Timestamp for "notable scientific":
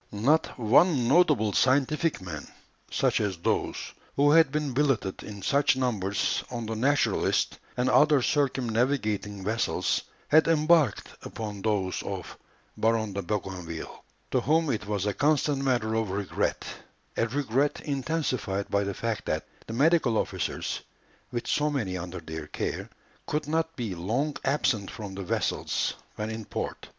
1.07-2.19